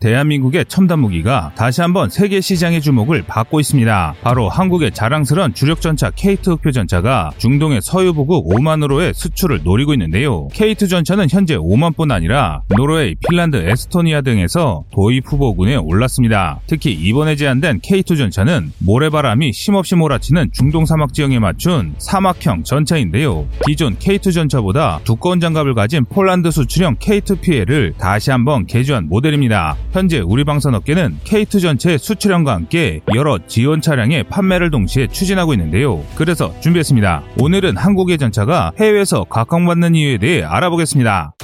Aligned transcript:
대한민국의 0.00 0.66
첨단 0.68 1.00
무기가 1.00 1.50
다시 1.56 1.80
한번 1.80 2.08
세계 2.08 2.40
시장의 2.40 2.80
주목을 2.80 3.24
받고 3.26 3.58
있습니다. 3.58 4.14
바로 4.22 4.48
한국의 4.48 4.92
자랑스런 4.92 5.54
주력 5.54 5.80
전차 5.80 6.10
K2 6.10 6.52
흑표 6.52 6.70
전차가 6.70 7.32
중동의 7.38 7.80
서유부국 7.82 8.48
오만으로의 8.54 9.12
수출을 9.14 9.62
노리고 9.64 9.92
있는데요. 9.94 10.46
K2 10.48 10.88
전차는 10.88 11.26
현재 11.30 11.56
오만뿐 11.56 12.12
아니라 12.12 12.62
노르웨이, 12.76 13.16
핀란드, 13.16 13.56
에스토니아 13.56 14.20
등에서 14.20 14.84
도입 14.92 15.24
후보군에 15.26 15.74
올랐습니다. 15.74 16.60
특히 16.68 16.92
이번에 16.92 17.34
제안된 17.34 17.80
K2 17.80 18.16
전차는 18.16 18.72
모래바람이 18.78 19.52
심없이 19.52 19.96
몰아치는 19.96 20.50
중동 20.52 20.86
사막 20.86 21.12
지형에 21.12 21.40
맞춘 21.40 21.94
사막형 21.98 22.62
전차인데요. 22.62 23.48
기존 23.66 23.96
K2 23.96 24.32
전차보다 24.32 25.00
두꺼운 25.02 25.40
장갑을 25.40 25.74
가진 25.74 26.04
폴란드 26.04 26.52
수출형 26.52 26.96
K2PL을 26.98 27.98
다시 27.98 28.30
한번 28.30 28.64
개조한 28.66 29.08
모델입니다. 29.08 29.76
현재 29.98 30.20
우리 30.20 30.44
방산업계는 30.44 31.18
K2 31.24 31.60
전체 31.60 31.98
수출량과 31.98 32.54
함께 32.54 33.00
여러 33.16 33.36
지원 33.48 33.80
차량의 33.80 34.24
판매를 34.24 34.70
동시에 34.70 35.08
추진하고 35.08 35.52
있는데요. 35.54 36.04
그래서 36.14 36.54
준비했습니다. 36.60 37.24
오늘은 37.40 37.76
한국의 37.76 38.16
전차가 38.18 38.70
해외에서 38.78 39.24
각광받는 39.24 39.96
이유에 39.96 40.18
대해 40.18 40.44
알아보겠습니다. 40.44 41.34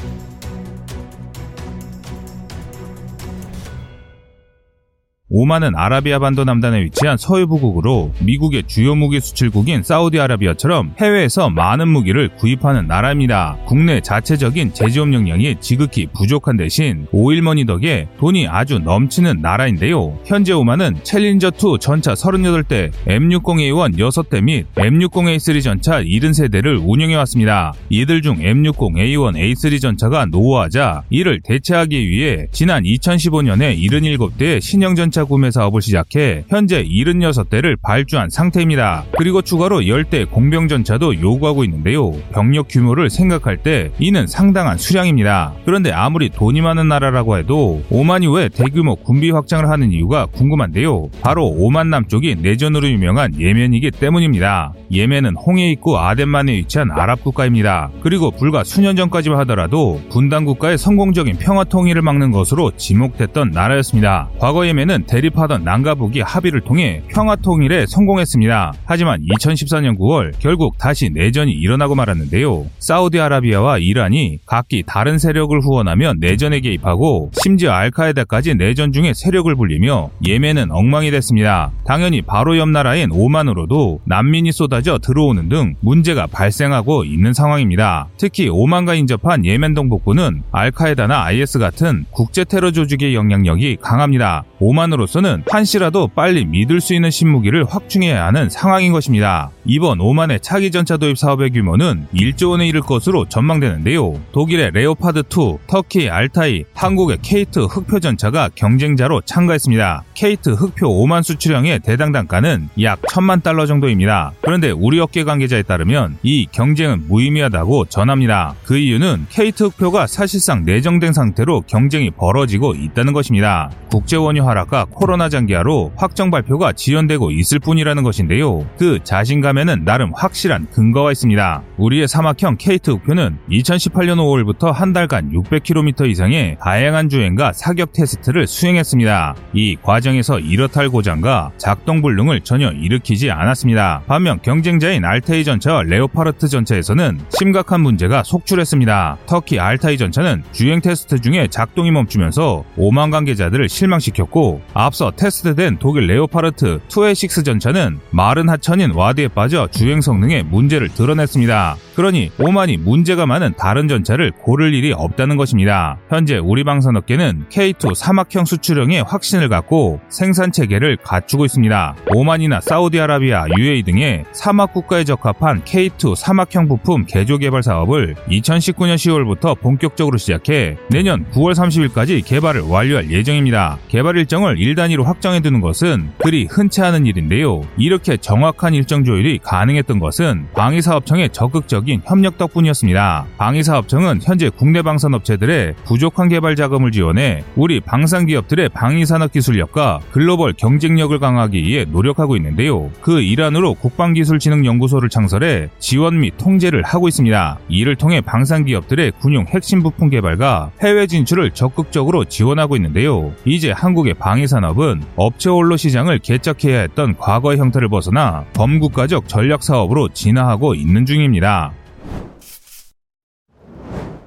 오만은 5.37 5.75
아라비아 5.75 6.21
반도 6.21 6.45
남단에 6.45 6.85
위치한 6.85 7.17
서유부국으로 7.17 8.13
미국의 8.21 8.63
주요 8.69 8.95
무기 8.95 9.19
수출국인 9.19 9.83
사우디아라비아처럼 9.83 10.95
해외에서 11.01 11.51
많은 11.51 11.89
무기를 11.89 12.29
구입하는 12.37 12.87
나라입니다. 12.87 13.57
국내 13.67 14.01
자체적인 14.01 14.75
제조업 14.75 15.13
역량이 15.13 15.57
지극히 15.59 16.07
부족한 16.07 16.57
대신 16.57 17.09
오일머니 17.11 17.67
덕에 17.67 18.07
돈이 18.17 18.47
아주 18.47 18.79
넘치는 18.79 19.41
나라인데요. 19.43 20.17
현재 20.25 20.53
오만은 20.53 21.01
챌린저2 21.03 21.81
전차 21.81 22.13
38대, 22.13 22.93
M60A1 23.09 23.99
6대 23.99 24.41
및 24.41 24.67
M60A3 24.77 25.61
전차 25.65 26.01
70세대를 26.01 26.81
운영해왔습니다. 26.81 27.73
이들 27.89 28.23
중 28.23 28.37
M60A1, 28.37 29.35
A3 29.35 29.81
전차가 29.81 30.27
노후하자 30.27 31.03
이를 31.11 31.41
대체하기 31.43 32.09
위해 32.09 32.47
지난 32.53 32.85
2015년에 32.85 33.77
77대의 33.81 34.61
신형 34.61 34.95
전차 34.95 35.24
구매 35.25 35.51
사업을 35.51 35.83
시작해 35.83 36.45
현재 36.49 36.85
76대를 36.85 37.77
발주한 37.83 38.31
상태입니다. 38.31 39.05
그리고 39.19 39.43
추가로 39.43 39.81
10대 39.81 40.31
공병전차도 40.31 41.21
요구하고 41.21 41.65
있는데요. 41.65 42.13
병력 42.33 42.67
규모를 42.69 43.11
생각할 43.11 43.59
때 43.59 43.91
이는 43.99 44.27
상당한 44.27 44.79
수량입니다. 44.79 45.55
그런데 45.65 45.93
아무리 45.93 46.31
돈이 46.31 46.61
많은 46.61 46.89
나라라고 46.89 47.39
해도 47.39 47.83
오만 47.91 48.23
이후에 48.23 48.49
대규모 48.49 48.97
군비 48.97 49.31
확장을 49.31 49.69
하는 49.69 49.93
이유가 49.93 50.27
궁금한데요. 50.27 51.09
바로 51.21 51.47
오만 51.47 51.91
남쪽이 51.91 52.37
내전으로 52.37 52.89
유명한 52.89 53.39
예멘이기 53.39 53.91
때문입니다. 53.93 54.73
예멘은 54.91 55.37
홍해 55.37 55.71
입구 55.71 55.99
아덴만에 55.99 56.53
위치한 56.53 56.91
아랍 56.91 57.23
국가입니다. 57.25 57.91
그리고 58.03 58.31
불과 58.31 58.65
수년 58.65 58.97
전까지만 58.97 59.39
하더라도 59.41 60.01
분단 60.11 60.45
국가의 60.45 60.79
성공적인 60.79 61.37
평화 61.39 61.65
통일을 61.65 62.03
막는 62.03 62.31
것으로 62.31 62.73
지목됐던 62.77 63.51
나라였습니다. 63.51 64.31
과거 64.39 64.67
예멘은 64.67 65.05
대립하던 65.15 65.63
남과 65.63 65.95
북이 65.95 66.23
합의를 66.23 66.63
통해 66.63 67.01
평화 67.07 67.37
통일에 67.37 67.87
성공했습니다. 67.87 68.73
하지만 68.85 69.21
2014년 69.23 69.97
9월 69.97 70.33
결국 70.41 70.77
다시 70.77 71.09
내전이 71.09 71.53
일어나고 71.53 71.95
말았는데요. 71.95 72.67
사우디아라비아와 72.81 73.79
이란이 73.79 74.41
각기 74.45 74.83
다른 74.85 75.19
세력을 75.19 75.57
후원하며 75.61 76.15
내전에 76.19 76.59
개입하고 76.59 77.31
심지어 77.35 77.71
알카에다까지 77.71 78.57
내전 78.57 78.91
중에 78.91 79.13
세력을 79.15 79.55
불리며 79.55 80.11
예멘은 80.27 80.73
엉망이 80.73 81.13
됐습니다. 81.13 81.71
당연히 81.87 82.21
바로 82.21 82.59
옆 82.59 82.69
나라인 82.69 83.13
오만으로도 83.13 84.01
난민이 84.07 84.51
쏟아져 84.51 84.99
들어오는 84.99 85.49
등 85.49 85.75
문제가 85.81 86.27
발생하고 86.27 87.05
있는 87.05 87.33
상황입니다. 87.33 88.09
특히 88.19 88.49
오만과 88.49 88.95
인접한 88.95 89.45
예멘 89.45 89.75
동북부는 89.75 90.43
알카에다나 90.51 91.23
IS 91.27 91.61
같은 91.61 92.05
국제 92.11 92.43
테러 92.43 92.73
조직의 92.73 93.15
영향력이 93.15 93.77
강합니다. 93.81 94.43
오만으로 94.59 95.04
서는 95.07 95.45
한시라도 95.51 96.09
빨리 96.09 96.45
믿을 96.45 96.81
수 96.81 96.95
있는 96.95 97.11
신무기를 97.11 97.65
확충해야 97.65 98.27
하는 98.27 98.51
상황인 98.51 98.93
것입니다. 98.93 99.51
이번 99.65 100.01
오만의 100.01 100.41
차기 100.41 100.71
전차 100.71 100.97
도입 100.97 101.17
사업의 101.17 101.51
규모는 101.51 102.07
1조 102.15 102.51
원에 102.51 102.67
이를 102.67 102.81
것으로 102.81 103.27
전망되는데요. 103.29 104.15
독일의 104.33 104.73
레오파드2, 104.73 105.59
터키 105.67 106.11
알타이, 106.11 106.65
한국의 106.75 107.19
K2 107.23 107.61
흑표 107.61 108.01
전차가 108.01 108.51
경쟁자로 108.55 109.23
참가했습니다. 109.23 110.05
K2 110.15 110.51
흑표 110.51 110.89
오만 110.89 111.23
수출형의 111.23 111.81
대당 111.81 112.13
단가는 112.13 112.69
약 112.83 113.01
1000만 113.03 113.43
달러 113.43 113.67
정도입니다. 113.67 114.33
그런데 114.43 114.71
우리 114.71 115.01
업계 115.01 115.25
관계자에 115.25 115.63
따르면 115.63 116.19
이 116.23 116.47
경쟁은 116.51 117.09
무의미하다고 117.09 117.87
전합니다. 117.87 118.55
그 118.65 118.77
이유는 118.77 119.27
K2 119.31 119.65
흑표가 119.65 120.07
사실상 120.07 120.65
내정된 120.65 121.13
상태로 121.13 121.63
경쟁이 121.67 122.11
벌어지고 122.11 122.75
있다는 122.75 123.13
것입니다. 123.13 123.71
국제원유 123.89 124.47
하락과 124.47 124.84
코로나 124.85 125.29
장기화로 125.29 125.93
확정 125.97 126.31
발표가 126.31 126.73
지연되고 126.73 127.31
있을 127.31 127.59
뿐이라는 127.59 128.03
것인데요. 128.03 128.67
그 128.79 128.99
자신감에는 129.03 129.85
나름 129.85 130.13
확실한 130.15 130.69
근거가 130.73 131.13
있습니다. 131.13 131.63
우리의 131.77 132.09
사막형 132.09 132.57
K2 132.59 132.91
흑표는 132.93 133.39
2018년 133.51 134.17
5월부터 134.19 134.73
한 134.73 134.93
달간 134.93 135.31
600km 135.33 136.09
이상의 136.09 136.57
다양한 136.61 137.09
주행과 137.09 137.53
사격 137.53 137.93
테스트를 137.93 138.47
수행했습니다. 138.47 139.35
이 139.53 139.77
과정에서 139.83 140.39
이렇다 140.39 140.81
할 140.81 140.89
고장과 140.89 141.53
작동 141.57 142.03
불능을 142.03 142.41
전혀 142.43 142.71
일으키지 142.71 143.31
않았습니다. 143.31 144.03
반면 144.07 144.41
경쟁자인 144.43 145.05
알타이 145.05 145.45
전차와 145.45 145.85
레오파르트 145.85 146.49
전차에서는 146.49 147.21
심각한 147.39 147.81
문제가 147.81 148.23
속출했습니다. 148.23 149.19
터키 149.27 149.61
알타이 149.61 149.97
전차는 149.97 150.43
주행 150.53 150.81
테스트 150.81 151.21
중에 151.21 151.49
작동이 151.49 151.91
멈추면서 151.91 152.65
오만 152.77 153.11
관계자들을 153.11 153.69
실망시켰고 153.69 154.63
앞서 154.75 155.13
테스트된 155.13 155.79
독일 155.79 156.09
레오파르트 156.09 156.81
2A6 156.89 157.45
전차는 157.45 158.01
마른 158.11 158.49
하천인 158.49 158.91
와디에 158.91 159.29
빠져 159.29 159.69
주행 159.71 160.01
성능에 160.01 160.43
문제를 160.43 160.89
드러냈습니다. 160.89 161.77
그러니 161.95 162.31
오만이 162.39 162.77
문제가 162.79 163.25
많은 163.25 163.55
다른 163.57 163.89
전차를 163.89 164.33
고를 164.33 164.75
일이 164.75 164.93
없다는 164.93 165.37
것입니다. 165.37 165.99
현재 166.09 166.39
우리 166.39 166.65
방산업계는 166.65 167.47
K2 167.51 167.95
사막형 167.95 168.45
수출형에 168.45 169.01
확신을 169.01 169.49
갖고 169.49 170.01
생산 170.09 170.51
체계를 170.51 170.97
갖추고 170.97 171.45
있습니다. 171.45 171.97
오만이나 172.15 172.61
사우디아라비아, 172.61 173.47
UAE 173.57 173.85
등의 173.85 174.25
사막 174.33 174.73
국가에 174.73 175.05
적합한 175.05 175.63
K2 175.63 176.17
사막형 176.17 176.69
부품 176.69 177.05
개조 177.07 177.39
개발 177.39 177.63
사업을 177.63 178.17
2019년 178.29 178.97
10월부터 178.97 179.61
본격적으로 179.61 180.19
시작해 180.19 180.77
내년 180.91 181.25
9월 181.31 181.55
30일까지 181.55 182.25
개발을 182.25 182.63
완료할 182.63 183.11
예정입니다. 183.11 183.79
개발 183.89 184.17
일정을 184.17 184.59
일 184.59 184.75
단위로 184.75 185.05
확정해 185.05 185.41
두는 185.41 185.61
것은 185.61 186.11
그리 186.19 186.47
흔치 186.51 186.83
않은 186.83 187.07
일인데요. 187.07 187.63
이렇게 187.77 188.17
정확한 188.17 188.75
일정 188.75 189.05
조율이 189.05 189.39
가능했던 189.43 190.01
것은 190.01 190.49
방위사업청의 190.55 191.31
적극적인 191.31 191.84
협력 192.05 192.39
덕분이었습니다. 192.39 193.27
방위사업청은 193.37 194.21
현재 194.23 194.49
국내 194.49 194.83
방산업체들의 194.83 195.75
부족한 195.85 196.29
개발 196.29 196.57
자금을 196.57 196.93
지원해 196.93 197.45
우리 197.57 197.81
방산기업들의 197.81 198.71
방위산업 198.71 199.33
기술력과 199.33 200.01
글로벌 200.11 200.53
경쟁력을 200.55 201.17
강화하기 201.19 201.63
위해 201.63 201.85
노력하고 201.85 202.37
있는데요. 202.37 202.91
그 203.01 203.21
일환으로 203.21 203.75
국방기술진흥연구소를 203.75 205.09
창설해 205.09 205.69
지원 205.79 206.21
및 206.21 206.35
통제를 206.39 206.83
하고 206.83 207.09
있습니다. 207.09 207.59
이를 207.69 207.97
통해 207.97 208.21
방산기업들의 208.21 209.13
군용 209.21 209.45
핵심 209.47 209.83
부품 209.83 210.09
개발과 210.09 210.71
해외 210.83 211.07
진출을 211.07 211.51
적극적으로 211.51 212.25
지원하고 212.25 212.77
있는데요. 212.77 213.33
이제 213.45 213.71
한국의 213.71 214.15
방위산업은 214.15 215.03
업체 215.17 215.51
홀로 215.51 215.77
시장을 215.77 216.21
개척해야 216.21 216.81
했던 216.81 217.17
과거의 217.17 217.59
형태를 217.59 217.89
벗어나 217.89 218.45
범국가적 218.55 219.29
전략 219.29 219.63
사업으로 219.63 220.09
진화하고 220.09 220.75
있는 220.75 221.05
중입니다. 221.05 221.74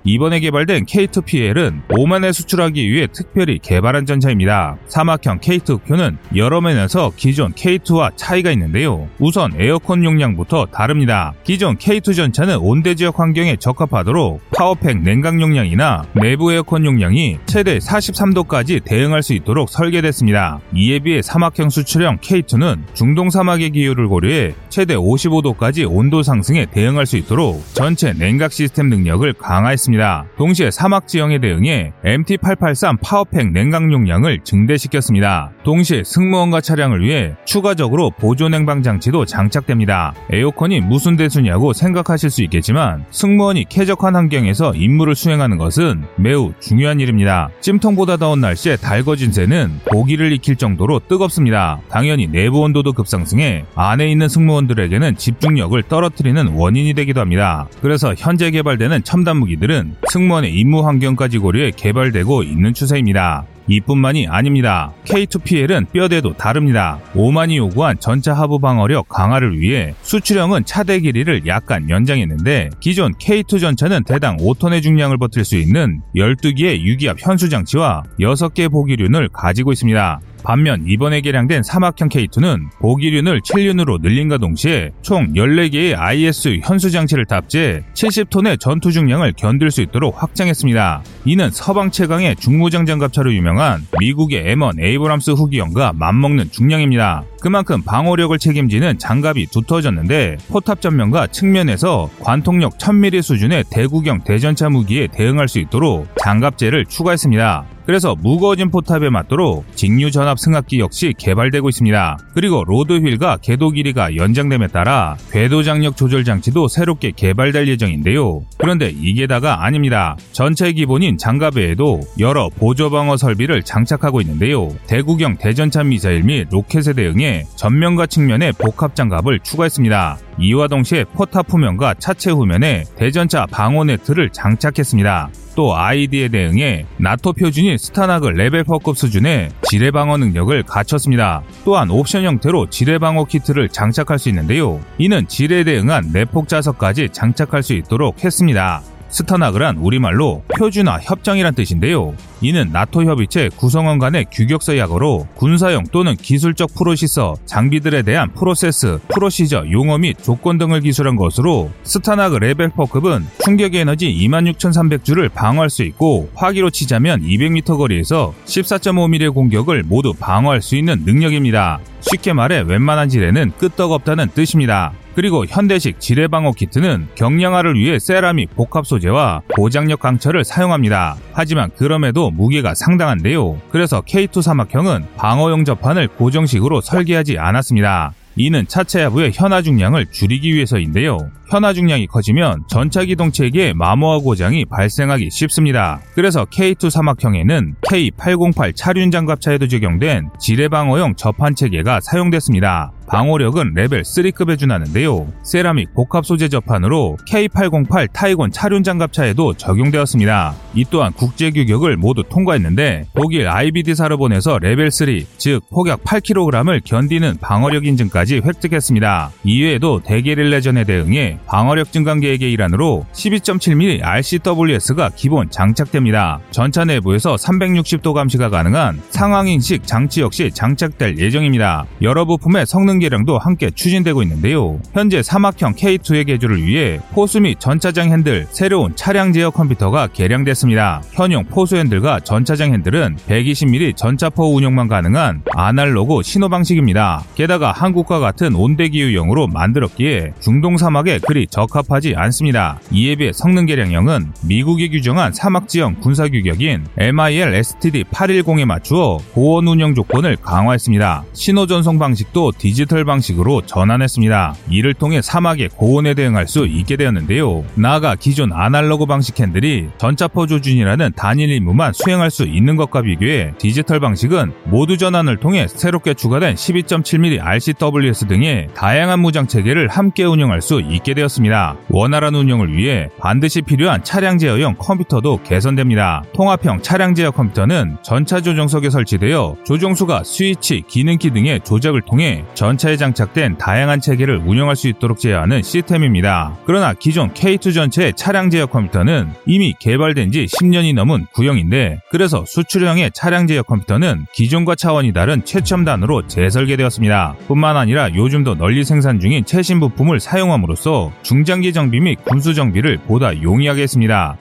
이번에 0.08 0.40
개발된 0.40 0.86
K2PL은 0.86 1.82
오만에 1.90 2.32
수출하기 2.32 2.90
위해 2.90 3.08
특별히 3.12 3.60
개발한 3.60 4.06
전차입니다. 4.06 4.78
사막형 4.88 5.42
K2 5.42 5.82
흑표는 5.82 6.18
여러 6.38 6.62
면에서 6.62 7.12
기존 7.18 7.52
K2와 7.52 8.14
차이가 8.16 8.50
있는데요. 8.52 9.10
우선 9.20 9.52
에어컨 9.60 10.06
용량부터 10.06 10.68
다릅니다. 10.68 11.34
기존 11.44 11.76
K2 11.78 12.16
전차는 12.16 12.56
온대 12.56 12.96
지역 12.96 13.20
환경에 13.20 13.58
적합하도록 13.58 14.40
파워팩 14.52 15.02
냉각 15.02 15.42
용량이나 15.42 16.06
내부 16.14 16.54
에어컨 16.54 16.86
용량이 16.86 17.40
최대 17.46 17.78
43도까지 17.78 18.86
대응할 18.86 19.22
수 19.24 19.34
있도록 19.34 19.68
설계됐습니다. 19.68 20.62
이에 20.74 21.00
비해 21.00 21.22
사막형 21.22 21.70
수출형 21.70 22.20
K2는 22.20 22.84
중동 22.94 23.30
사막의 23.30 23.72
기후를 23.72 24.08
고려해 24.08 24.56
최대 24.70 24.96
55도까지 24.96 25.86
온도 25.90 26.24
상승에 26.24 26.66
대응할 26.66 27.06
수 27.06 27.18
있도록 27.18 27.62
전체 27.74 28.14
냉각 28.14 28.54
시스템 28.54 28.88
능력을 28.88 29.34
강화했습니다. 29.34 29.97
했습니다. 29.98 30.26
동시에 30.38 30.72
사막 30.72 31.08
지형에 31.08 31.40
대응해 31.40 31.92
MT-883 32.06 33.00
파워팩 33.02 33.52
냉각 33.52 33.92
용량을 33.92 34.40
증대시켰습니다. 34.44 35.52
동시에 35.64 36.04
승무원과 36.06 36.62
차량을 36.62 37.02
위해 37.02 37.36
추가적으로 37.46 38.12
보조 38.12 38.48
냉방 38.48 38.84
장치도 38.84 39.26
장착됩니다. 39.26 40.14
에어컨이 40.32 40.82
무슨 40.82 41.18
대수냐고 41.18 41.74
생각하실 41.74 42.30
수 42.30 42.44
있겠지만 42.44 43.06
승무원이 43.12 43.66
쾌적한 43.70 44.16
환경에서 44.16 44.74
임무를 44.76 45.16
수행하는 45.16 45.58
것은 45.58 46.04
매우 46.16 46.54
중요한 46.60 47.00
일입니다. 47.00 47.50
찜통보다 47.60 48.18
더운 48.18 48.40
날씨에 48.40 48.78
달궈진 48.78 49.32
새는 49.32 49.80
고기를 49.92 50.32
익힐 50.32 50.56
정도로 50.56 51.02
뜨겁습니다. 51.08 51.80
당연히 51.90 52.28
내부 52.28 52.60
온도도 52.62 52.94
급상승해 52.94 53.66
안에 53.76 54.10
있는 54.10 54.30
승무원들에게는 54.30 55.18
집중력을 55.18 55.82
떨어뜨리는 55.84 56.48
원인이 56.48 56.94
되기도 56.94 57.20
합니다. 57.20 57.68
그래서 57.82 58.14
현재 58.18 58.52
개발되는 58.52 59.04
첨단 59.04 59.38
무기들은 59.38 59.77
승무원의 60.12 60.54
임무 60.54 60.86
환경까지 60.86 61.40
고려해 61.40 61.72
개발되고 61.72 62.44
있는 62.44 62.74
추세입니다. 62.74 63.46
이뿐만이 63.68 64.28
아닙니다. 64.28 64.94
K2PL은 65.06 65.92
뼈대도 65.92 66.38
다릅니다. 66.38 67.00
오만이 67.16 67.58
요구한 67.58 68.00
전차 68.00 68.34
하부 68.34 68.60
방어력 68.60 69.10
강화를 69.10 69.60
위해 69.60 69.94
수출형은 70.04 70.66
차대 70.66 71.00
길이를 71.00 71.46
약간 71.48 71.90
연장했는데 71.90 72.70
기존 72.80 73.14
K2 73.14 73.60
전차는 73.60 74.04
대당 74.06 74.38
5톤의 74.38 74.82
중량을 74.82 75.18
버틸 75.18 75.44
수 75.44 75.58
있는 75.58 76.02
12개의 76.16 76.82
유기압 76.82 77.18
현수 77.20 77.50
장치와 77.50 78.04
6개 78.20 78.72
보기륜을 78.72 79.30
가지고 79.30 79.74
있습니다. 79.74 80.22
반면 80.44 80.84
이번에 80.88 81.22
개량된 81.22 81.64
사막형 81.64 82.10
K2는 82.10 82.70
보기륜을 82.80 83.42
7륜으로 83.42 84.02
늘린과 84.02 84.38
동시에 84.38 84.92
총 85.02 85.34
14개의 85.34 85.98
IS 85.98 86.60
현수 86.64 86.92
장치를 86.92 87.26
탑재해 87.26 87.84
70톤의 87.94 88.60
전투 88.60 88.92
중량을 88.92 89.34
견딜 89.38 89.72
수 89.72 89.82
있도록 89.82 90.22
확장했습니다. 90.22 91.04
이는 91.26 91.50
서방 91.52 91.92
최강의 91.92 92.38
중무장 92.38 92.86
장갑차로 92.86 93.34
유명한 93.34 93.86
미국의 94.00 94.56
M1 94.56 94.80
에이브람스 94.80 95.32
후기형과 95.32 95.94
맞먹는 95.94 96.52
중량입니다. 96.52 97.24
그만큼 97.42 97.82
방어력을 97.84 98.38
책임지는 98.38 98.98
장갑이 98.98 99.48
두터워졌는데 99.48 100.38
포탑 100.50 100.82
전면과 100.82 101.28
측면에서 101.28 102.10
관통력 102.20 102.78
1000mm 102.78 103.22
수준의 103.22 103.66
대구경 103.70 104.24
대전차 104.24 104.70
무기에 104.70 105.08
대응할 105.08 105.48
수 105.48 105.60
있도록 105.60 106.08
장갑재를 106.18 106.86
추가했습니다. 106.86 107.77
그래서 107.88 108.16
무거워진 108.16 108.70
포탑에 108.70 109.10
맞도록 109.10 109.66
직류 109.76 110.12
전압 110.12 110.40
승압기 110.40 110.80
역시 110.80 111.14
개발되고 111.18 111.70
있습니다. 111.70 112.18
그리고 112.34 112.66
road 112.66 112.98
wheel과 112.98 113.38
궤도 113.42 113.72
길이가 113.72 114.14
연장됨에 114.14 114.68
따라 114.68 115.16
궤도 115.32 115.64
장력 115.64 115.96
조절 115.96 116.26
장치도 116.26 116.68
새롭게 116.68 117.12
개발될 117.16 117.70
예정인데요. 117.70 118.42
그런데 118.58 118.90
이게 118.90 119.26
다가 119.26 119.64
아닙니다. 119.64 120.18
전차 120.34 120.74
기본인 120.74 121.18
장갑 121.18 121.56
외에도 121.56 122.02
여러 122.20 122.50
보조 122.50 122.90
방어 122.90 123.16
설비를 123.16 123.64
장착하고 123.64 124.20
있는데요. 124.20 124.68
대구경 124.88 125.38
대전차 125.38 125.84
미사일 125.84 126.24
및 126.24 126.50
로켓에 126.52 126.92
대응해 126.92 127.46
전면과 127.56 128.08
측면에 128.08 128.52
복합 128.52 128.96
장갑을 128.96 129.40
추가했습니다. 129.40 130.27
이와 130.40 130.68
동시에 130.68 131.04
포탑 131.06 131.52
후면과 131.52 131.96
차체 131.96 132.32
후면에 132.32 132.84
대전차 132.96 133.46
방어 133.48 133.84
네트를 133.84 134.30
장착했습니다. 134.30 135.30
또 135.56 135.76
IED에 135.76 136.28
대응해 136.28 136.86
나토 136.98 137.34
표준인 137.34 137.78
STANAG 137.80 138.28
레벨 138.28 138.64
4급 138.64 138.96
수준의 138.96 139.50
지뢰 139.64 139.90
방어 139.90 140.18
능력을 140.18 140.62
갖췄습니다. 140.64 141.42
또한 141.66 141.90
옵션 141.90 142.24
형태로 142.24 142.70
지뢰 142.70 143.00
방어 143.00 143.26
키트를 143.26 143.70
장착할 143.70 144.20
수 144.20 144.30
있는데요. 144.30 144.80
이는 145.00 145.28
지뢰에 145.28 145.64
대응한 145.64 146.12
내폭 146.14 146.48
좌석까지 146.48 147.10
장착할 147.12 147.64
수 147.64 147.74
있도록 147.74 148.24
했습니다. 148.24 148.84
STANAG란 149.10 149.78
우리말로 149.78 150.44
표준화 150.58 151.00
협정이란 151.00 151.56
뜻인데요. 151.56 152.14
이는 152.42 152.70
나토 152.72 153.04
협의체 153.04 153.50
구성원 153.56 153.98
간의 153.98 154.28
규격서 154.32 154.78
약어로 154.78 155.28
군사용 155.36 155.84
또는 155.92 156.16
기술적 156.16 156.76
procedure, 156.76 157.36
장비들에 157.46 158.04
대한 158.04 158.32
프로세스, 158.34 159.00
procedure, 159.08 159.66
용어 159.72 159.98
및 159.98 160.18
조건 160.22 160.58
등을 160.58 160.82
기술한 160.82 161.16
것으로 161.16 161.72
STANAG 161.84 162.36
레벨 162.38 162.70
4급은 162.70 163.24
충격 163.44 163.74
에너지 163.74 164.08
26,300줄을 164.08 165.34
방어할 165.34 165.70
수 165.70 165.84
있고 165.84 166.30
화기로 166.36 166.70
치자면 166.70 167.22
200m 167.22 167.78
거리에서 167.78 168.34
14.5mm의 168.46 169.34
공격을 169.34 169.84
모두 169.84 170.14
방어할 170.14 170.62
수 170.62 170.76
있는 170.76 171.04
능력입니다. 171.06 171.80
쉽게 172.10 172.34
말해 172.34 172.64
웬만한 172.66 173.10
지뢰는 173.10 173.52
끄떡없다는 173.58 174.30
뜻입니다. 174.30 174.94
그리고 175.16 175.46
현대식 175.46 176.00
지뢰방어 176.00 176.52
키트는 176.52 177.08
경량화를 177.16 177.76
위해 177.76 177.98
세라믹 177.98 178.56
복합 178.56 178.86
소재와 178.86 179.42
고장력 179.56 180.00
강철을 180.00 180.44
사용합니다. 180.44 181.18
하지만 181.34 181.72
그럼에도 181.76 182.30
무게가 182.30 182.76
상당한데요. 182.76 183.60
그래서 183.72 184.02
K2 184.02 184.44
사막형은 184.44 185.08
방어용 185.18 185.66
접판을 185.66 186.08
고정식으로 186.10 186.82
설계하지 186.82 187.40
않았습니다. 187.40 188.14
이는 188.38 188.68
차체 188.68 189.02
하부의 189.04 189.32
현가 189.34 189.62
중량을 189.62 190.06
줄이기 190.12 190.54
위해서인데요. 190.54 191.18
현가 191.50 191.74
중량이 191.74 192.08
커지면 192.08 192.64
전차 192.70 193.04
기동 193.04 193.32
체계에 193.32 193.74
마모와 193.74 194.20
고장이 194.20 194.66
발생하기 194.66 195.30
쉽습니다. 195.32 196.02
그래서 196.14 196.46
K2 196.46 196.90
사막형에는 196.90 197.76
K808 197.82 198.76
차륜 198.76 199.10
장갑차에도 199.10 199.68
적용된 199.68 200.30
지뢰 200.40 200.68
방어용 200.68 201.16
접한 201.16 201.56
체계가 201.56 202.00
사용됐습니다. 202.02 202.92
방호력은 203.08 203.74
레벨 203.74 204.02
3급에 204.02 204.60
준하는데요. 204.60 205.28
세라믹 205.44 205.94
복합 205.94 206.26
소재 206.26 206.50
접판으로 206.50 207.18
K808 207.28 208.12
타이곤 208.12 208.52
차륜 208.52 208.84
장갑차에도 208.84 209.54
적용되었습니다. 209.54 210.54
이 210.76 210.86
또한 210.90 211.14
국제 211.14 211.52
규격을 211.52 211.98
모두 211.98 212.24
통과했는데 212.24 213.06
독일 213.16 213.48
IBD사로 213.48 214.18
보내서 214.18 214.60
레벨 214.60 214.92
3, 214.92 215.08
즉 215.38 215.62
폭약 215.70 216.04
8kg을 216.04 216.82
견디는 216.84 217.38
방어력 217.40 217.86
인증까지 217.86 218.42
획득했습니다. 218.44 219.32
이외에도 219.44 220.02
대게릴라전에 220.04 220.84
대응해 220.84 221.40
방어력 221.48 221.92
증강 221.92 222.20
계획의 222.20 222.52
일환으로 222.52 223.06
12.7mm 223.14 224.04
RCWS가 224.04 225.12
기본 225.16 225.50
장착됩니다. 225.50 226.40
전차 226.52 226.84
내부에서 226.84 227.36
360도 227.36 228.14
감시가 228.14 228.50
가능한 228.50 229.02
상황인식 229.10 229.88
장치 229.88 230.22
역시 230.22 230.52
장착될 230.52 231.18
예정입니다. 231.18 231.86
여러 232.02 232.26
부품의 232.26 232.66
성능 232.66 232.97
개량도 233.00 233.38
함께 233.38 233.70
추진되고 233.70 234.22
있는데요. 234.24 234.80
현재 234.94 235.22
사막형 235.22 235.74
K2의 235.76 236.28
개조를 236.28 236.64
위해 236.64 237.00
포수 237.12 237.40
및 237.40 237.60
전차장 237.60 238.12
핸들 238.12 238.48
새로운 238.50 238.96
차량 238.96 239.34
제어 239.34 239.50
컴퓨터가 239.50 240.08
개량됐습니다. 240.08 241.02
현용 241.12 241.44
포수 241.46 241.76
핸들과 241.76 242.20
전차장 242.20 242.74
핸들은 242.74 243.18
120mm 243.28 243.96
전차포 243.96 244.56
운영만 244.56 244.88
가능한 244.88 245.44
아날로그 245.54 246.24
신호 246.24 246.50
방식입니다. 246.50 247.24
게다가 247.36 247.72
한국과 247.72 248.20
같은 248.20 248.56
온대기후형으로 248.56 249.48
만들었기에 249.48 250.34
중동 250.40 250.78
사막에 250.78 251.20
그리 251.20 251.48
적합하지 251.48 252.16
않습니다. 252.16 252.80
이에 252.92 253.16
비해 253.16 253.32
성능 253.34 253.66
개량형은 253.66 254.34
미국이 254.44 254.90
규정한 254.90 255.34
사막지형 255.34 255.98
군사 256.00 256.28
규격인 256.28 256.86
MIL 256.98 257.54
STD 257.54 258.06
810에 258.06 258.66
맞추어 258.66 259.20
고온 259.34 259.68
운영 259.68 259.94
조건을 259.94 260.38
강화했습니다. 260.38 261.26
신호 261.34 261.66
전송 261.68 262.00
방식도 262.00 262.54
디지털 262.58 262.87
방식으로 262.88 263.62
전환했습니다. 263.66 264.56
이를 264.70 264.94
통해 264.94 265.22
사막의 265.22 265.70
고온에 265.76 266.14
대응할 266.14 266.48
수 266.48 266.66
있게 266.66 266.96
되었는데요. 266.96 267.64
나아가 267.76 268.16
기존 268.16 268.52
아날로그 268.54 269.06
방식 269.06 269.40
핸들이 269.40 269.90
전차포 269.98 270.48
조준이라는 270.48 271.12
단일 271.16 271.52
임무만 271.52 271.94
수행할 271.94 272.32
수 272.32 272.44
있는 272.44 272.76
것과 272.76 273.02
비교해 273.02 273.54
디지털 273.58 274.00
방식은 274.00 274.54
모두 274.66 274.98
전환을 274.98 275.38
통해 275.38 275.68
새롭게 275.68 276.14
추가된 276.14 276.56
12.7mm 276.56 277.40
RCWS 277.42 278.28
등의 278.28 278.70
다양한 278.74 279.20
무장 279.20 279.48
체계를 279.48 279.88
함께 279.88 280.24
운영할 280.24 280.62
수 280.62 280.82
있게 280.82 281.14
되었습니다. 281.14 281.78
원활한 281.90 282.36
운영을 282.36 282.76
위해 282.76 283.10
반드시 283.20 283.62
필요한 283.62 284.04
차량 284.04 284.38
제어용 284.38 284.76
컴퓨터도 284.78 285.42
개선됩니다. 285.44 286.24
통합형 286.34 286.82
차량 286.82 287.16
제어 287.16 287.32
컴퓨터는 287.32 287.98
전차 288.04 288.42
조종석에 288.42 288.90
설치되어 288.90 289.58
조종수가 289.66 290.24
스위치, 290.24 290.84
기능키 290.88 291.32
등의 291.32 291.62
조작을 291.62 292.02
통해 292.02 292.46
전 292.54 292.77
차에 292.78 292.98
장착된 292.98 293.58
다양한 293.58 294.00
체계를 294.02 294.38
운영할 294.46 294.76
수 294.76 294.88
있도록 294.88 295.20
제어하는 295.20 295.62
시스템입니다. 295.62 296.56
그러나 296.66 296.94
기존 296.94 297.34
K2 297.34 297.74
전체의 297.74 298.14
차량 298.16 298.50
제어 298.50 298.66
컴퓨터는 298.66 299.30
이미 299.46 299.74
개발된 299.80 300.32
지 300.32 300.46
10년이 300.46 300.94
넘은 300.94 301.28
구형인데 301.34 302.02
그래서 302.12 302.44
수출형의 302.46 303.12
차량 303.14 303.48
제어 303.48 303.64
컴퓨터는 303.64 304.26
기존과 304.34 304.76
차원이 304.76 305.14
다른 305.14 305.44
최첨단으로 305.44 306.28
재설계되었습니다. 306.28 307.36
뿐만 307.48 307.78
아니라 307.78 308.14
요즘도 308.14 308.56
널리 308.56 308.84
생산 308.84 309.20
중인 309.20 309.46
최신 309.46 309.80
부품을 309.80 310.20
사용함으로써 310.20 311.12
중장기 311.24 311.74
정비 311.74 312.00
및 312.00 312.20
군수 312.24 312.54
정비를 312.54 312.98
보다 313.08 313.42
용이하게 313.42 313.84
했습니다. 313.84 314.38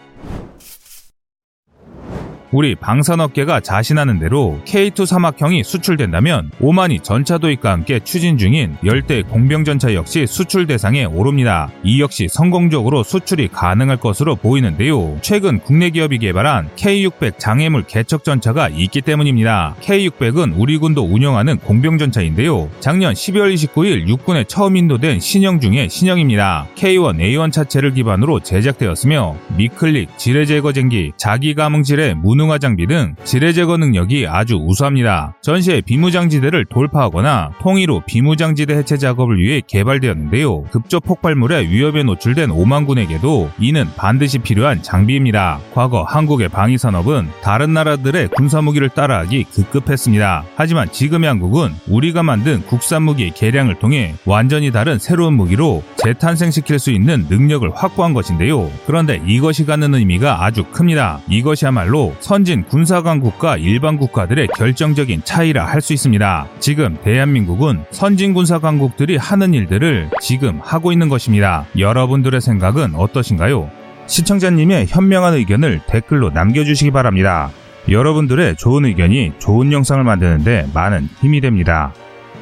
우리 2.56 2.74
방산업계가 2.74 3.60
자신하는 3.60 4.18
대로 4.18 4.58
K2 4.64 5.04
사막형이 5.04 5.62
수출된다면 5.62 6.50
오만이 6.58 7.00
전차 7.00 7.36
도입과 7.36 7.70
함께 7.70 8.00
추진 8.00 8.38
중인 8.38 8.78
열대 8.82 9.24
공병전차 9.24 9.92
역시 9.92 10.26
수출 10.26 10.66
대상에 10.66 11.04
오릅니다. 11.04 11.68
이 11.84 12.00
역시 12.00 12.28
성공적으로 12.30 13.02
수출이 13.02 13.48
가능할 13.48 13.98
것으로 13.98 14.36
보이는데요. 14.36 15.18
최근 15.20 15.58
국내 15.58 15.90
기업이 15.90 16.16
개발한 16.16 16.70
K600 16.76 17.38
장애물 17.38 17.82
개척 17.82 18.24
전차가 18.24 18.70
있기 18.70 19.02
때문입니다. 19.02 19.76
K600은 19.82 20.54
우리 20.56 20.78
군도 20.78 21.02
운영하는 21.04 21.58
공병전차인데요. 21.58 22.70
작년 22.80 23.12
12월 23.12 23.52
29일 23.52 24.08
육군에 24.08 24.44
처음 24.44 24.78
인도된 24.78 25.20
신형 25.20 25.60
중의 25.60 25.90
신형입니다. 25.90 26.68
K1, 26.74 27.18
A1 27.18 27.52
차체를 27.52 27.92
기반으로 27.92 28.40
제작되었으며 28.40 29.36
미클릭, 29.58 30.16
지뢰 30.16 30.46
제거 30.46 30.72
쟁기, 30.72 31.12
자기 31.18 31.52
감응 31.54 31.82
지뢰, 31.82 32.14
무능 32.14 32.45
화 32.50 32.58
장비 32.58 32.86
등 32.86 33.14
지뢰 33.24 33.52
제거 33.52 33.76
능력이 33.76 34.26
아주 34.28 34.56
우수합니다. 34.56 35.34
전시에 35.42 35.80
비무장지대를 35.80 36.66
돌파하거나 36.66 37.50
통일후 37.60 38.02
비무장지대 38.06 38.74
해체 38.74 38.96
작업을 38.96 39.38
위해 39.38 39.60
개발되었는데요. 39.66 40.64
급조 40.64 41.00
폭발물의 41.00 41.68
위협에 41.70 42.02
노출된 42.02 42.50
오만군에게도 42.50 43.50
이는 43.58 43.86
반드시 43.96 44.38
필요한 44.38 44.82
장비입니다. 44.82 45.58
과거 45.74 46.02
한국의 46.02 46.48
방위산업은 46.48 47.28
다른 47.42 47.72
나라들의 47.72 48.28
군사무기를 48.28 48.90
따라하기 48.90 49.44
급급했습니다. 49.44 50.44
하지만 50.56 50.90
지금의 50.90 51.28
한국은 51.28 51.72
우리가 51.88 52.22
만든 52.22 52.62
국산 52.66 53.02
무기 53.02 53.30
개량을 53.30 53.78
통해 53.78 54.14
완전히 54.24 54.70
다른 54.70 54.98
새로운 54.98 55.34
무기로 55.34 55.82
재탄생시킬 56.06 56.78
수 56.78 56.92
있는 56.92 57.26
능력을 57.28 57.68
확보한 57.74 58.14
것인데요. 58.14 58.70
그런데 58.86 59.20
이것이 59.26 59.66
갖는 59.66 59.92
의미가 59.92 60.44
아주 60.44 60.62
큽니다. 60.62 61.18
이것이야말로 61.28 62.14
선진 62.20 62.62
군사강국과 62.62 63.56
일반 63.56 63.96
국가들의 63.96 64.46
결정적인 64.56 65.22
차이라 65.24 65.66
할 65.66 65.80
수 65.86 65.92
있습니다. 65.92 66.48
지금 66.58 66.96
대한민국은 67.04 67.84
선진 67.90 68.34
군사 68.34 68.58
강국들이 68.58 69.16
하는 69.16 69.54
일들을 69.54 70.10
지금 70.20 70.58
하고 70.62 70.90
있는 70.90 71.08
것입니다. 71.08 71.66
여러분들의 71.78 72.40
생각은 72.40 72.94
어떠신가요? 72.96 73.70
시청자님의 74.06 74.86
현명한 74.88 75.34
의견을 75.34 75.80
댓글로 75.86 76.30
남겨주시기 76.30 76.90
바랍니다. 76.92 77.50
여러분들의 77.88 78.56
좋은 78.56 78.84
의견이 78.84 79.32
좋은 79.38 79.72
영상을 79.72 80.02
만드는데 80.02 80.68
많은 80.72 81.08
힘이 81.20 81.40
됩니다. 81.40 81.92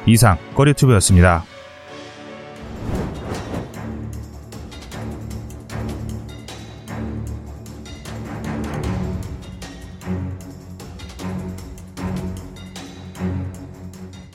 이상 0.07 0.37
꺼리튜브였습니다. 0.55 1.43